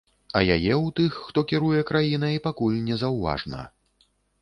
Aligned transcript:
А 0.37 0.39
яе 0.55 0.71
ў 0.77 0.93
тых, 1.01 1.19
хто 1.27 1.45
кіруе 1.53 1.85
краінай, 1.91 2.43
пакуль 2.49 2.83
не 2.91 3.01
заўважна. 3.07 3.65